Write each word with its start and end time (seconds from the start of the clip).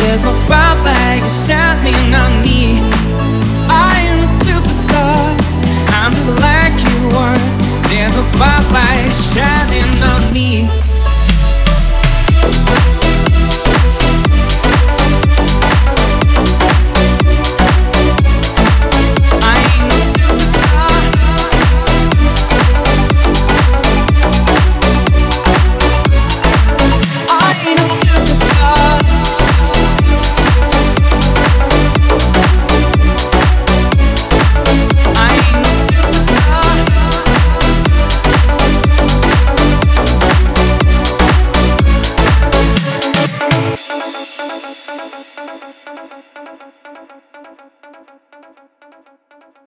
There's 0.00 0.22
no 0.22 0.32
spotlight 0.32 1.30
shining 1.46 2.14
on 2.14 2.40
me 2.42 3.29